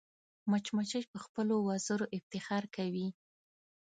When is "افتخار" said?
2.17-2.63